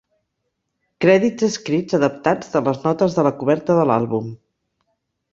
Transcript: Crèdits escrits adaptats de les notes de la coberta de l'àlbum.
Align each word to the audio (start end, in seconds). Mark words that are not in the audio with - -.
Crèdits 1.03 1.43
escrits 1.47 1.97
adaptats 1.97 2.49
de 2.53 2.61
les 2.67 2.79
notes 2.85 3.17
de 3.19 3.25
la 3.27 3.33
coberta 3.43 3.75
de 3.81 3.85
l'àlbum. 3.91 4.33